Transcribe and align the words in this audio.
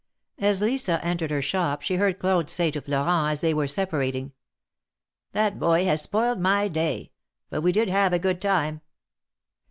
As 0.39 0.63
Lisa 0.63 0.99
entered 1.05 1.29
her 1.29 1.43
shop, 1.43 1.83
she 1.83 1.97
heard 1.97 2.17
Claude 2.17 2.49
say 2.49 2.71
to 2.71 2.81
Flo 2.81 3.05
rent, 3.05 3.31
as 3.33 3.41
they 3.41 3.53
were 3.53 3.67
separating: 3.67 4.33
''That 5.35 5.59
boy 5.59 5.85
has 5.85 6.01
spoiled 6.01 6.39
my 6.39 6.67
day; 6.69 7.11
but 7.51 7.61
we 7.61 7.71
did 7.71 7.87
have 7.87 8.11
a 8.11 8.17
good 8.17 8.41
time 8.41 8.81